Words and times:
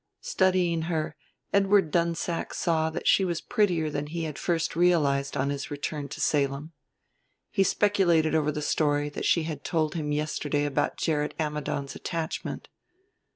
Studying 0.21 0.81
her, 0.89 1.15
Edward 1.53 1.91
Dunsack 1.91 2.55
saw 2.55 2.89
that 2.89 3.07
she 3.07 3.23
was 3.23 3.39
prettier 3.39 3.91
than 3.91 4.07
he 4.07 4.23
had 4.23 4.39
first 4.39 4.75
realized 4.75 5.37
on 5.37 5.51
his 5.51 5.69
return 5.69 6.07
to 6.09 6.19
Salem. 6.19 6.73
He 7.51 7.61
speculated 7.63 8.33
over 8.33 8.51
the 8.51 8.63
story 8.63 9.11
she 9.21 9.43
had 9.43 9.63
told 9.63 9.93
him 9.93 10.11
yesterday 10.11 10.65
about 10.65 10.97
Gerrit 10.97 11.35
Ammidon's 11.39 11.95
attachment. 11.95 12.67